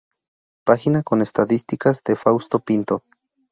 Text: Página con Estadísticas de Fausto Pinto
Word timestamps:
Página 0.63 1.03
con 1.03 1.21
Estadísticas 1.21 2.01
de 2.03 2.15
Fausto 2.15 2.57
Pinto 2.57 3.03